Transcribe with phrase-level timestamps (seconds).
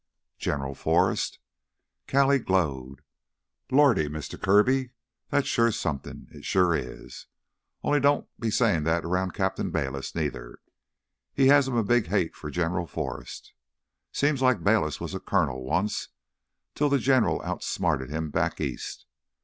[0.39, 1.37] "General Forrest!"
[2.07, 3.03] Callie glowed.
[3.69, 4.89] "Lordy, Mister Kirby,
[5.29, 7.27] that's sure somethin', it sure is!
[7.83, 10.57] Only don't be sayin' that round Cap'n Bayliss neither.
[11.35, 16.07] He has him a big hate for General Forrest—seems like Bayliss was a colonel once
[16.73, 19.05] till th' General outsmarted him back east.